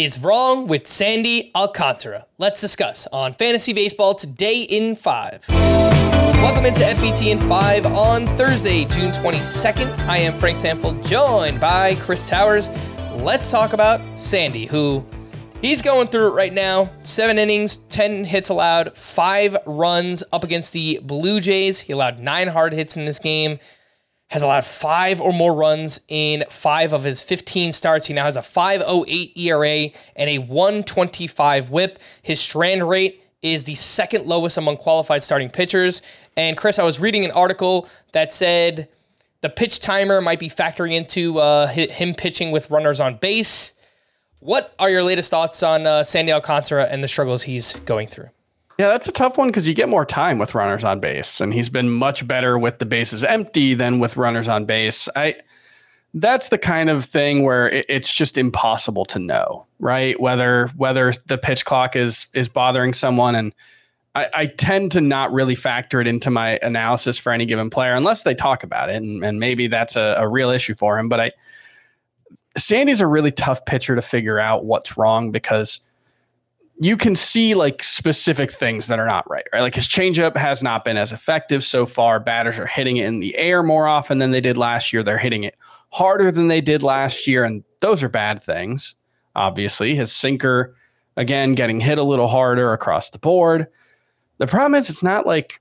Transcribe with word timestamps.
Is 0.00 0.18
wrong 0.18 0.66
with 0.66 0.86
Sandy 0.86 1.50
Alcantara? 1.54 2.24
Let's 2.38 2.58
discuss 2.58 3.06
on 3.08 3.34
Fantasy 3.34 3.74
Baseball 3.74 4.14
today 4.14 4.62
in 4.62 4.96
5. 4.96 5.44
Welcome 5.50 6.64
into 6.64 6.80
FBT 6.80 7.32
in 7.32 7.38
5 7.38 7.84
on 7.84 8.26
Thursday, 8.38 8.86
June 8.86 9.10
22nd. 9.10 9.98
I 10.06 10.16
am 10.16 10.34
Frank 10.34 10.56
Stampfl, 10.56 11.06
joined 11.06 11.60
by 11.60 11.96
Chris 11.96 12.26
Towers. 12.26 12.70
Let's 13.16 13.50
talk 13.50 13.74
about 13.74 14.18
Sandy, 14.18 14.64
who 14.64 15.04
he's 15.60 15.82
going 15.82 16.08
through 16.08 16.28
it 16.28 16.34
right 16.34 16.54
now. 16.54 16.90
Seven 17.02 17.36
innings, 17.36 17.76
10 17.90 18.24
hits 18.24 18.48
allowed, 18.48 18.96
five 18.96 19.54
runs 19.66 20.24
up 20.32 20.44
against 20.44 20.72
the 20.72 21.00
Blue 21.02 21.40
Jays. 21.40 21.78
He 21.78 21.92
allowed 21.92 22.20
nine 22.20 22.48
hard 22.48 22.72
hits 22.72 22.96
in 22.96 23.04
this 23.04 23.18
game 23.18 23.58
has 24.30 24.42
allowed 24.42 24.64
five 24.64 25.20
or 25.20 25.32
more 25.32 25.54
runs 25.54 26.00
in 26.08 26.44
five 26.48 26.92
of 26.92 27.02
his 27.02 27.22
15 27.22 27.72
starts. 27.72 28.06
He 28.06 28.14
now 28.14 28.24
has 28.24 28.36
a 28.36 28.40
5.08 28.40 29.36
ERA 29.36 29.90
and 30.16 30.30
a 30.30 30.38
125 30.38 31.70
whip. 31.70 31.98
His 32.22 32.40
strand 32.40 32.88
rate 32.88 33.22
is 33.42 33.64
the 33.64 33.74
second 33.74 34.26
lowest 34.26 34.56
among 34.56 34.76
qualified 34.76 35.24
starting 35.24 35.50
pitchers. 35.50 36.00
And 36.36 36.56
Chris, 36.56 36.78
I 36.78 36.84
was 36.84 37.00
reading 37.00 37.24
an 37.24 37.32
article 37.32 37.88
that 38.12 38.32
said 38.32 38.88
the 39.40 39.48
pitch 39.48 39.80
timer 39.80 40.20
might 40.20 40.38
be 40.38 40.48
factoring 40.48 40.92
into 40.92 41.40
uh, 41.40 41.66
him 41.66 42.14
pitching 42.14 42.52
with 42.52 42.70
runners 42.70 43.00
on 43.00 43.16
base. 43.16 43.72
What 44.38 44.74
are 44.78 44.88
your 44.88 45.02
latest 45.02 45.30
thoughts 45.30 45.62
on 45.62 45.86
uh, 45.86 46.04
Sandy 46.04 46.32
Alcantara 46.32 46.84
and 46.84 47.02
the 47.02 47.08
struggles 47.08 47.42
he's 47.42 47.74
going 47.80 48.06
through? 48.06 48.28
Yeah, 48.80 48.88
that's 48.88 49.06
a 49.06 49.12
tough 49.12 49.36
one 49.36 49.48
because 49.48 49.68
you 49.68 49.74
get 49.74 49.90
more 49.90 50.06
time 50.06 50.38
with 50.38 50.54
runners 50.54 50.84
on 50.84 51.00
base, 51.00 51.38
and 51.38 51.52
he's 51.52 51.68
been 51.68 51.90
much 51.90 52.26
better 52.26 52.58
with 52.58 52.78
the 52.78 52.86
bases 52.86 53.22
empty 53.22 53.74
than 53.74 53.98
with 53.98 54.16
runners 54.16 54.48
on 54.48 54.64
base. 54.64 55.06
I 55.14 55.34
that's 56.14 56.48
the 56.48 56.56
kind 56.56 56.88
of 56.88 57.04
thing 57.04 57.42
where 57.42 57.68
it, 57.68 57.84
it's 57.90 58.10
just 58.10 58.38
impossible 58.38 59.04
to 59.04 59.18
know, 59.18 59.66
right? 59.80 60.18
Whether 60.18 60.68
whether 60.78 61.12
the 61.26 61.36
pitch 61.36 61.66
clock 61.66 61.94
is 61.94 62.26
is 62.32 62.48
bothering 62.48 62.94
someone, 62.94 63.34
and 63.34 63.54
I, 64.14 64.28
I 64.32 64.46
tend 64.46 64.92
to 64.92 65.02
not 65.02 65.30
really 65.30 65.56
factor 65.56 66.00
it 66.00 66.06
into 66.06 66.30
my 66.30 66.58
analysis 66.62 67.18
for 67.18 67.32
any 67.32 67.44
given 67.44 67.68
player 67.68 67.94
unless 67.94 68.22
they 68.22 68.34
talk 68.34 68.62
about 68.62 68.88
it, 68.88 68.96
and, 68.96 69.22
and 69.22 69.38
maybe 69.38 69.66
that's 69.66 69.94
a, 69.94 70.14
a 70.16 70.26
real 70.26 70.48
issue 70.48 70.72
for 70.72 70.98
him. 70.98 71.10
But 71.10 71.20
I 71.20 71.32
Sandy's 72.56 73.02
a 73.02 73.06
really 73.06 73.30
tough 73.30 73.62
pitcher 73.66 73.94
to 73.94 74.00
figure 74.00 74.40
out 74.40 74.64
what's 74.64 74.96
wrong 74.96 75.32
because 75.32 75.80
you 76.82 76.96
can 76.96 77.14
see 77.14 77.54
like 77.54 77.82
specific 77.82 78.50
things 78.50 78.86
that 78.86 78.98
are 78.98 79.06
not 79.06 79.28
right, 79.28 79.46
right? 79.52 79.60
Like 79.60 79.74
his 79.74 79.86
changeup 79.86 80.34
has 80.34 80.62
not 80.62 80.82
been 80.82 80.96
as 80.96 81.12
effective 81.12 81.62
so 81.62 81.84
far. 81.84 82.18
Batters 82.18 82.58
are 82.58 82.66
hitting 82.66 82.96
it 82.96 83.04
in 83.04 83.20
the 83.20 83.36
air 83.36 83.62
more 83.62 83.86
often 83.86 84.18
than 84.18 84.30
they 84.30 84.40
did 84.40 84.56
last 84.56 84.90
year. 84.90 85.02
They're 85.02 85.18
hitting 85.18 85.44
it 85.44 85.56
harder 85.90 86.30
than 86.32 86.48
they 86.48 86.62
did 86.62 86.82
last 86.82 87.26
year, 87.26 87.44
and 87.44 87.62
those 87.80 88.02
are 88.02 88.08
bad 88.08 88.42
things. 88.42 88.94
Obviously, 89.36 89.94
his 89.94 90.10
sinker 90.10 90.74
again 91.18 91.54
getting 91.54 91.80
hit 91.80 91.98
a 91.98 92.02
little 92.02 92.28
harder 92.28 92.72
across 92.72 93.10
the 93.10 93.18
board. 93.18 93.66
The 94.38 94.46
problem 94.46 94.74
is 94.74 94.88
it's 94.88 95.02
not 95.02 95.26
like 95.26 95.60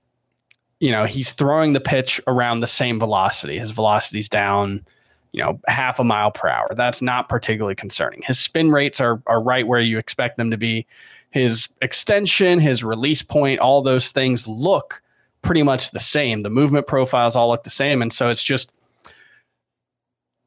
you 0.80 0.90
know 0.90 1.03
he's 1.03 1.34
throwing 1.34 1.74
the 1.74 1.81
pitch 1.81 2.22
around 2.28 2.62
the 2.62 2.68
same 2.68 2.97
velocity. 2.97 3.59
His 3.59 3.72
velocity's 3.72 4.30
down 4.30 4.86
you 5.31 5.44
know, 5.44 5.59
half 5.67 6.00
a 6.00 6.03
mile 6.03 6.31
per 6.31 6.47
hour. 6.47 6.69
That's 6.75 7.01
not 7.01 7.29
particularly 7.29 7.75
concerning. 7.75 8.22
His 8.23 8.40
spin 8.40 8.72
rates 8.72 9.00
are 9.00 9.22
are 9.28 9.41
right 9.41 9.67
where 9.67 9.79
you 9.79 9.97
expect 9.97 10.38
them 10.38 10.51
to 10.51 10.57
be. 10.57 10.85
His 11.31 11.69
extension, 11.81 12.59
his 12.59 12.84
release 12.84 13.22
point, 13.22 13.59
all 13.59 13.81
those 13.81 14.12
things 14.12 14.47
look 14.47 15.01
pretty 15.41 15.63
much 15.63 15.91
the 15.91 16.00
same. 16.00 16.41
The 16.41 16.50
movement 16.50 16.88
profiles 16.88 17.35
all 17.35 17.50
look 17.50 17.63
the 17.63 17.69
same. 17.69 18.01
And 18.01 18.12
so 18.12 18.29
it's 18.29 18.44
just 18.44 18.73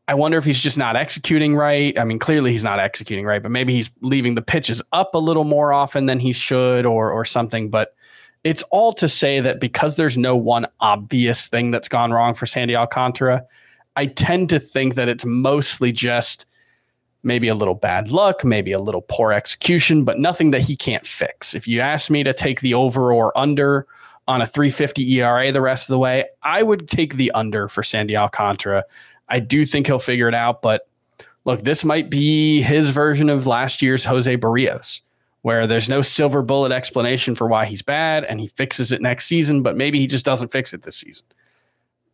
I 0.09 0.15
wonder 0.15 0.37
if 0.37 0.45
he's 0.45 0.61
just 0.61 0.77
not 0.77 0.97
executing 0.97 1.55
right. 1.55 1.97
I 1.99 2.05
mean, 2.05 2.19
clearly 2.19 2.51
he's 2.51 2.65
not 2.65 2.81
executing 2.81 3.25
right, 3.25 3.43
but 3.43 3.53
maybe 3.53 3.73
he's 3.73 3.91
leaving 4.01 4.35
the 4.35 4.43
pitches 4.43 4.83
up 4.93 5.15
a 5.15 5.19
little 5.19 5.45
more 5.45 5.73
often 5.73 6.07
than 6.07 6.19
he 6.19 6.33
should 6.33 6.85
or 6.85 7.11
or 7.11 7.25
something. 7.25 7.71
But 7.71 7.95
it's 8.43 8.65
all 8.65 8.93
to 8.95 9.09
say 9.09 9.41
that 9.41 9.61
because 9.61 9.95
there's 9.95 10.19
no 10.19 10.37
one 10.37 10.67
obvious 10.81 11.47
thing 11.47 11.71
that's 11.71 11.89
gone 11.89 12.11
wrong 12.11 12.35
for 12.35 12.47
Sandy 12.47 12.75
Alcantara, 12.75 13.45
I 13.97 14.07
tend 14.07 14.49
to 14.51 14.59
think 14.59 14.95
that 14.95 15.09
it's 15.09 15.25
mostly 15.25 15.93
just 15.93 16.47
maybe 17.23 17.49
a 17.49 17.55
little 17.55 17.75
bad 17.75 18.11
luck, 18.11 18.45
maybe 18.45 18.73
a 18.73 18.81
little 18.81 19.03
poor 19.03 19.33
execution, 19.33 20.05
but 20.05 20.19
nothing 20.19 20.51
that 20.51 20.63
he 20.63 20.75
can't 20.75 21.07
fix. 21.07 21.55
If 21.55 21.69
you 21.69 21.81
ask 21.81 22.11
me 22.11 22.25
to 22.25 22.33
take 22.33 22.61
the 22.61 22.75
over 22.75 23.13
or 23.13 23.37
under 23.39 23.87
on 24.29 24.41
a 24.41 24.47
350 24.47 25.21
ERA 25.21 25.53
the 25.53 25.61
rest 25.61 25.89
of 25.89 25.93
the 25.93 25.99
way, 25.99 26.27
I 26.43 26.63
would 26.63 26.89
take 26.89 27.15
the 27.15 27.31
under 27.33 27.69
for 27.69 27.83
Sandy 27.83 28.17
Alcantara. 28.17 28.85
I 29.29 29.41
do 29.41 29.65
think 29.65 29.87
he'll 29.87 29.99
figure 29.99 30.29
it 30.29 30.35
out, 30.35 30.63
but 30.63 30.89
look, 31.45 31.63
this 31.63 31.85
might 31.85 32.11
be 32.11 32.61
his 32.63 32.91
version 32.91 33.31
of 33.31 33.47
last 33.47 33.83
year's 33.83 34.05
Jose 34.05 34.37
Berrios, 34.37 35.01
where 35.43 35.67
there's 35.67 35.89
no 35.89 36.03
silver 36.03 36.43
bullet 36.43 36.73
explanation 36.73 37.35
for 37.35 37.47
why 37.47 37.67
he's 37.67 37.83
bad 37.83 38.25
and 38.25 38.41
he 38.41 38.49
fixes 38.49 38.91
it 38.91 39.01
next 39.01 39.27
season, 39.27 39.63
but 39.63 39.77
maybe 39.77 39.99
he 39.99 40.07
just 40.07 40.25
doesn't 40.25 40.53
fix 40.53 40.73
it 40.73 40.83
this 40.83 40.97
season 40.97 41.27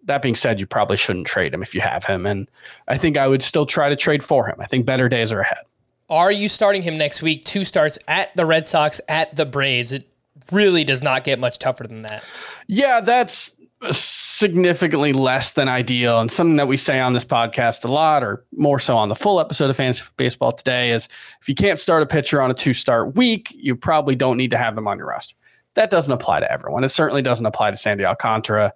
that 0.09 0.21
being 0.21 0.35
said, 0.35 0.59
you 0.59 0.67
probably 0.67 0.97
shouldn't 0.97 1.27
trade 1.27 1.55
him 1.55 1.63
if 1.63 1.75
you 1.75 1.81
have 1.81 2.05
him. 2.05 2.27
And 2.27 2.51
I 2.89 2.99
think 2.99 3.17
I 3.17 3.29
would 3.29 3.43
still 3.43 3.65
try 3.65 3.89
to 3.89 3.97
trade 3.97 4.25
for 4.25 4.47
him. 4.47 4.57
I 4.59 4.67
think 4.67 4.85
better 4.85 5.09
days 5.09 5.33
are 5.33 5.41
ahead. 5.41 5.65
Are 6.11 6.33
you 6.33 6.49
starting 6.49 6.83
him 6.83 6.99
next 6.99 7.23
week? 7.23 7.45
Two 7.45 7.65
starts 7.65 7.99
at 8.09 8.35
the 8.35 8.47
Red 8.47 8.67
Sox, 8.67 9.01
at 9.09 9.37
the 9.37 9.47
Braves. 9.47 9.93
It 9.93 10.09
really 10.51 10.83
does 10.83 11.03
not 11.03 11.25
get 11.25 11.39
much 11.39 11.59
tougher 11.59 11.85
than 11.85 12.03
that. 12.03 12.25
Yeah, 12.67 13.01
that's 13.01 13.55
significantly 13.91 15.13
less 15.13 15.53
than 15.53 15.69
ideal. 15.69 16.21
And 16.21 16.31
something 16.31 16.57
that 16.57 16.67
we 16.67 16.77
say 16.77 16.99
on 16.99 17.13
this 17.13 17.25
podcast 17.25 17.85
a 17.85 17.89
lot, 17.89 18.25
or 18.25 18.45
more 18.57 18.81
so 18.81 18.97
on 18.97 19.09
the 19.09 19.15
full 19.15 19.39
episode 19.39 19.71
of 19.71 19.77
Fantasy 19.77 20.03
Baseball 20.17 20.53
today, 20.53 20.91
is 20.91 21.09
if 21.41 21.49
you 21.49 21.55
can't 21.55 21.79
start 21.79 22.03
a 22.03 22.07
pitcher 22.07 22.41
on 22.41 22.51
a 22.51 22.55
two 22.55 22.73
start 22.73 23.15
week, 23.15 23.55
you 23.55 23.77
probably 23.77 24.17
don't 24.17 24.37
need 24.37 24.51
to 24.51 24.59
have 24.59 24.75
them 24.75 24.89
on 24.89 24.99
your 24.99 25.07
roster. 25.07 25.37
That 25.75 25.91
doesn't 25.91 26.13
apply 26.13 26.41
to 26.41 26.51
everyone. 26.51 26.83
It 26.83 26.89
certainly 26.89 27.23
doesn't 27.23 27.47
apply 27.47 27.71
to 27.71 27.77
Sandy 27.77 28.05
Alcantara. 28.05 28.73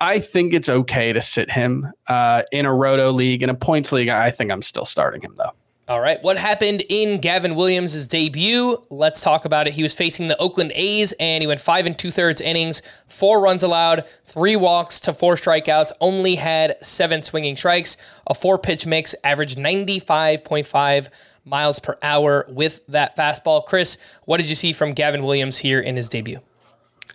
I 0.00 0.18
think 0.18 0.52
it's 0.52 0.68
okay 0.68 1.12
to 1.12 1.22
sit 1.22 1.50
him 1.50 1.90
uh, 2.08 2.42
in 2.52 2.66
a 2.66 2.74
roto 2.74 3.10
league. 3.10 3.42
In 3.42 3.48
a 3.48 3.54
points 3.54 3.92
league, 3.92 4.08
I 4.08 4.30
think 4.30 4.50
I'm 4.50 4.62
still 4.62 4.84
starting 4.84 5.22
him 5.22 5.34
though. 5.36 5.52
All 5.88 6.00
right. 6.00 6.20
What 6.20 6.36
happened 6.36 6.82
in 6.88 7.20
Gavin 7.20 7.54
Williams' 7.54 8.08
debut? 8.08 8.76
Let's 8.90 9.20
talk 9.20 9.44
about 9.44 9.68
it. 9.68 9.72
He 9.72 9.84
was 9.84 9.94
facing 9.94 10.26
the 10.26 10.36
Oakland 10.38 10.72
A's 10.74 11.14
and 11.20 11.42
he 11.42 11.46
went 11.46 11.60
five 11.60 11.86
and 11.86 11.96
two 11.96 12.10
thirds 12.10 12.40
innings, 12.40 12.82
four 13.06 13.40
runs 13.40 13.62
allowed, 13.62 14.04
three 14.24 14.56
walks 14.56 14.98
to 15.00 15.14
four 15.14 15.36
strikeouts, 15.36 15.92
only 16.00 16.34
had 16.34 16.74
seven 16.84 17.22
swinging 17.22 17.56
strikes, 17.56 17.96
a 18.26 18.34
four 18.34 18.58
pitch 18.58 18.84
mix, 18.84 19.14
averaged 19.22 19.58
95.5 19.58 21.08
miles 21.44 21.78
per 21.78 21.96
hour 22.02 22.46
with 22.48 22.84
that 22.88 23.16
fastball. 23.16 23.64
Chris, 23.64 23.96
what 24.24 24.38
did 24.38 24.48
you 24.48 24.56
see 24.56 24.72
from 24.72 24.92
Gavin 24.92 25.22
Williams 25.22 25.56
here 25.58 25.78
in 25.78 25.94
his 25.94 26.08
debut? 26.08 26.40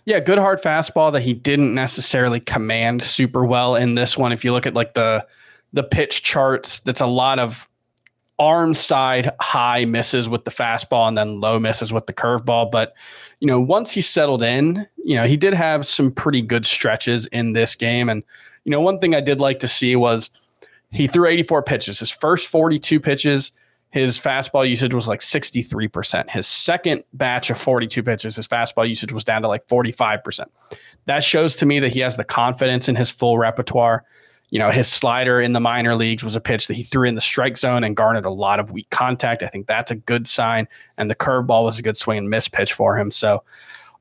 Yeah, 0.04 0.20
good 0.20 0.38
hard 0.38 0.60
fastball 0.60 1.12
that 1.12 1.22
he 1.22 1.32
didn't 1.32 1.74
necessarily 1.74 2.40
command 2.40 3.02
super 3.02 3.44
well 3.44 3.76
in 3.76 3.94
this 3.94 4.18
one. 4.18 4.32
If 4.32 4.44
you 4.44 4.52
look 4.52 4.66
at 4.66 4.74
like 4.74 4.94
the 4.94 5.26
the 5.72 5.82
pitch 5.82 6.22
charts, 6.22 6.80
that's 6.80 7.00
a 7.00 7.06
lot 7.06 7.38
of 7.38 7.68
arm 8.38 8.74
side 8.74 9.30
high 9.40 9.84
misses 9.84 10.28
with 10.28 10.44
the 10.44 10.50
fastball 10.50 11.06
and 11.06 11.16
then 11.16 11.40
low 11.40 11.58
misses 11.60 11.92
with 11.92 12.06
the 12.06 12.12
curveball. 12.12 12.70
But 12.70 12.94
you 13.40 13.46
know, 13.46 13.60
once 13.60 13.92
he 13.92 14.00
settled 14.00 14.42
in, 14.42 14.86
you 15.04 15.14
know, 15.14 15.26
he 15.26 15.36
did 15.36 15.54
have 15.54 15.86
some 15.86 16.10
pretty 16.10 16.42
good 16.42 16.66
stretches 16.66 17.26
in 17.26 17.52
this 17.52 17.76
game. 17.76 18.08
And 18.08 18.24
you 18.64 18.70
know, 18.70 18.80
one 18.80 18.98
thing 18.98 19.14
I 19.14 19.20
did 19.20 19.40
like 19.40 19.60
to 19.60 19.68
see 19.68 19.94
was 19.94 20.30
he 20.90 21.06
threw 21.06 21.28
84 21.28 21.62
pitches. 21.62 22.00
His 22.00 22.10
first 22.10 22.48
42 22.48 23.00
pitches, 23.00 23.52
his 23.92 24.18
fastball 24.18 24.68
usage 24.68 24.94
was 24.94 25.06
like 25.06 25.20
63%. 25.20 26.30
His 26.30 26.46
second 26.46 27.04
batch 27.12 27.50
of 27.50 27.58
42 27.58 28.02
pitches, 28.02 28.36
his 28.36 28.48
fastball 28.48 28.88
usage 28.88 29.12
was 29.12 29.22
down 29.22 29.42
to 29.42 29.48
like 29.48 29.66
45%. 29.68 30.46
That 31.04 31.22
shows 31.22 31.56
to 31.56 31.66
me 31.66 31.78
that 31.78 31.92
he 31.92 32.00
has 32.00 32.16
the 32.16 32.24
confidence 32.24 32.88
in 32.88 32.96
his 32.96 33.10
full 33.10 33.36
repertoire. 33.36 34.04
You 34.48 34.58
know, 34.58 34.70
his 34.70 34.88
slider 34.88 35.42
in 35.42 35.52
the 35.52 35.60
minor 35.60 35.94
leagues 35.94 36.24
was 36.24 36.34
a 36.34 36.40
pitch 36.40 36.68
that 36.68 36.74
he 36.74 36.82
threw 36.82 37.06
in 37.06 37.16
the 37.16 37.20
strike 37.20 37.58
zone 37.58 37.84
and 37.84 37.94
garnered 37.94 38.24
a 38.24 38.30
lot 38.30 38.60
of 38.60 38.70
weak 38.70 38.88
contact. 38.88 39.42
I 39.42 39.48
think 39.48 39.66
that's 39.66 39.90
a 39.90 39.96
good 39.96 40.26
sign. 40.26 40.68
And 40.96 41.10
the 41.10 41.14
curveball 41.14 41.64
was 41.64 41.78
a 41.78 41.82
good 41.82 41.96
swing 41.96 42.16
and 42.16 42.30
miss 42.30 42.48
pitch 42.48 42.72
for 42.72 42.98
him. 42.98 43.10
So, 43.10 43.44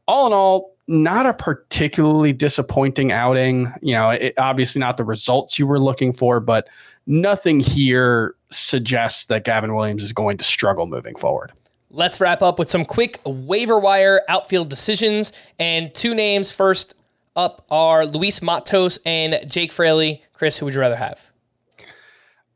all 0.08 0.28
in 0.28 0.34
all, 0.34 0.71
not 0.92 1.26
a 1.26 1.34
particularly 1.34 2.34
disappointing 2.34 3.12
outing. 3.12 3.72
You 3.82 3.94
know, 3.94 4.10
it, 4.12 4.34
obviously 4.38 4.80
not 4.80 4.98
the 4.98 5.04
results 5.04 5.58
you 5.58 5.66
were 5.66 5.80
looking 5.80 6.14
for, 6.14 6.40
but 6.40 6.68
nothing 7.08 7.60
here 7.60 8.36
suggests 8.52 9.26
that 9.26 9.46
Gavin 9.46 9.74
Williams 9.74 10.04
is 10.04 10.14
going 10.14 10.38
to 10.38 10.44
struggle 10.44 10.86
moving 10.86 11.16
forward. 11.16 11.52
Let's 11.90 12.22
wrap 12.22 12.42
up 12.42 12.60
with 12.60 12.70
some 12.70 12.86
quick 12.86 13.20
waiver 13.26 13.80
wire 13.80 14.22
outfield 14.30 14.70
decisions. 14.70 15.34
And 15.60 15.94
two 15.94 16.14
names 16.14 16.52
first 16.52 16.94
up 17.36 17.66
are 17.70 18.06
Luis 18.06 18.42
Matos 18.42 19.00
and 19.06 19.40
Jake 19.50 19.72
Fraley. 19.72 20.24
Chris, 20.34 20.58
who 20.58 20.66
would 20.66 20.76
you 20.76 20.82
rather 20.82 20.96
have? 20.96 21.32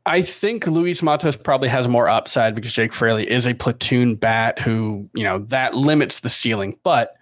I 0.06 0.22
think 0.22 0.66
Luis 0.66 1.02
Matos 1.02 1.36
probably 1.36 1.68
has 1.68 1.88
more 1.88 2.08
upside 2.08 2.54
because 2.54 2.72
Jake 2.72 2.92
Fraley 2.92 3.28
is 3.28 3.46
a 3.46 3.54
platoon 3.54 4.14
bat 4.14 4.60
who, 4.60 5.08
you 5.14 5.24
know, 5.24 5.38
that 5.38 5.74
limits 5.74 6.20
the 6.20 6.28
ceiling. 6.28 6.78
But, 6.84 7.16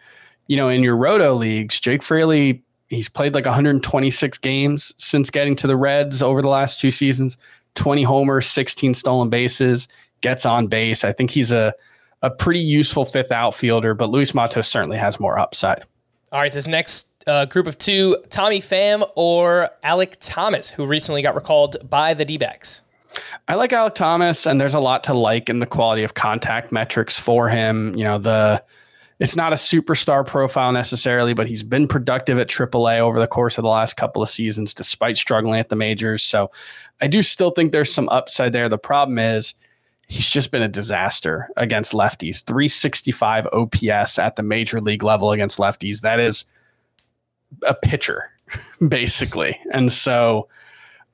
you 0.46 0.56
know, 0.56 0.68
in 0.68 0.82
your 0.82 0.96
roto 0.96 1.34
leagues, 1.34 1.80
Jake 1.80 2.02
Fraley 2.02 2.62
he's 2.88 3.08
played 3.08 3.34
like 3.34 3.46
126 3.46 4.38
games 4.38 4.94
since 4.98 5.30
getting 5.30 5.56
to 5.56 5.66
the 5.66 5.76
Reds 5.76 6.22
over 6.22 6.42
the 6.42 6.48
last 6.48 6.80
two 6.80 6.90
seasons. 6.90 7.36
20 7.74 8.04
homers, 8.04 8.46
16 8.46 8.94
stolen 8.94 9.28
bases, 9.28 9.88
gets 10.20 10.46
on 10.46 10.68
base. 10.68 11.04
I 11.04 11.12
think 11.12 11.30
he's 11.30 11.50
a 11.52 11.74
a 12.22 12.30
pretty 12.30 12.60
useful 12.60 13.04
fifth 13.04 13.30
outfielder, 13.30 13.92
but 13.92 14.08
Luis 14.08 14.32
Matos 14.32 14.66
certainly 14.66 14.96
has 14.96 15.20
more 15.20 15.38
upside. 15.38 15.82
All 16.32 16.40
right, 16.40 16.50
this 16.50 16.66
next 16.66 17.08
uh, 17.26 17.44
group 17.44 17.66
of 17.66 17.76
two, 17.76 18.16
Tommy 18.30 18.60
Pham 18.60 19.06
or 19.14 19.68
Alek 19.84 20.16
Thomas, 20.20 20.70
who 20.70 20.86
recently 20.86 21.20
got 21.20 21.34
recalled 21.34 21.76
by 21.90 22.14
the 22.14 22.24
D 22.24 22.38
backs. 22.38 22.80
I 23.46 23.56
like 23.56 23.72
Alek 23.72 23.94
Thomas, 23.94 24.46
and 24.46 24.58
there's 24.58 24.72
a 24.72 24.80
lot 24.80 25.04
to 25.04 25.12
like 25.12 25.50
in 25.50 25.58
the 25.58 25.66
quality 25.66 26.02
of 26.02 26.14
contact 26.14 26.72
metrics 26.72 27.18
for 27.18 27.50
him. 27.50 27.94
You 27.94 28.04
know, 28.04 28.16
the 28.16 28.64
it's 29.20 29.36
not 29.36 29.52
a 29.52 29.56
superstar 29.56 30.26
profile 30.26 30.72
necessarily, 30.72 31.34
but 31.34 31.46
he's 31.46 31.62
been 31.62 31.86
productive 31.86 32.38
at 32.38 32.48
AAA 32.48 32.98
over 32.98 33.20
the 33.20 33.26
course 33.26 33.58
of 33.58 33.62
the 33.62 33.68
last 33.68 33.96
couple 33.96 34.22
of 34.22 34.28
seasons, 34.28 34.74
despite 34.74 35.16
struggling 35.16 35.60
at 35.60 35.68
the 35.68 35.76
majors. 35.76 36.22
So 36.24 36.50
I 37.00 37.06
do 37.06 37.22
still 37.22 37.50
think 37.50 37.72
there's 37.72 37.92
some 37.92 38.08
upside 38.08 38.52
there. 38.52 38.68
The 38.68 38.78
problem 38.78 39.18
is 39.18 39.54
he's 40.08 40.28
just 40.28 40.50
been 40.50 40.62
a 40.62 40.68
disaster 40.68 41.48
against 41.56 41.92
lefties. 41.92 42.44
365 42.44 43.46
OPS 43.52 44.18
at 44.18 44.36
the 44.36 44.42
major 44.42 44.80
league 44.80 45.04
level 45.04 45.30
against 45.30 45.58
lefties. 45.58 46.00
That 46.00 46.18
is 46.18 46.44
a 47.62 47.74
pitcher, 47.74 48.30
basically. 48.88 49.58
And 49.72 49.92
so 49.92 50.48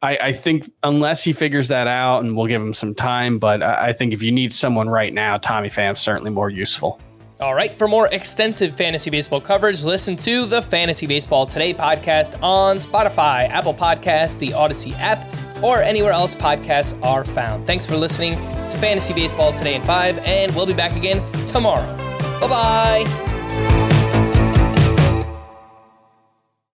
I, 0.00 0.16
I, 0.16 0.32
think 0.32 0.70
unless 0.82 1.22
he 1.22 1.34
figures 1.34 1.68
that 1.68 1.86
out, 1.86 2.24
and 2.24 2.34
we'll 2.34 2.46
give 2.46 2.62
him 2.62 2.72
some 2.72 2.94
time, 2.94 3.38
but 3.38 3.62
I, 3.62 3.88
I 3.88 3.92
think 3.92 4.14
if 4.14 4.22
you 4.22 4.32
need 4.32 4.54
someone 4.54 4.88
right 4.88 5.12
now, 5.12 5.36
Tommy 5.36 5.68
Pham's 5.68 6.00
certainly 6.00 6.30
more 6.30 6.48
useful. 6.48 6.98
All 7.40 7.54
right, 7.54 7.72
for 7.78 7.88
more 7.88 8.06
extensive 8.12 8.76
fantasy 8.76 9.08
baseball 9.08 9.40
coverage, 9.40 9.82
listen 9.82 10.14
to 10.16 10.44
the 10.44 10.60
Fantasy 10.60 11.06
Baseball 11.06 11.46
Today 11.46 11.72
podcast 11.72 12.40
on 12.42 12.76
Spotify, 12.76 13.48
Apple 13.48 13.72
Podcasts, 13.72 14.38
the 14.38 14.50
Audacy 14.50 14.92
app, 14.98 15.26
or 15.64 15.82
anywhere 15.82 16.12
else 16.12 16.34
podcasts 16.34 17.02
are 17.02 17.24
found. 17.24 17.66
Thanks 17.66 17.86
for 17.86 17.96
listening 17.96 18.34
to 18.34 18.76
Fantasy 18.76 19.14
Baseball 19.14 19.54
Today 19.54 19.76
in 19.76 19.82
5, 19.82 20.18
and 20.18 20.54
we'll 20.54 20.66
be 20.66 20.74
back 20.74 20.94
again 20.96 21.22
tomorrow. 21.46 21.96
Bye 22.40 22.48
bye. 22.48 23.19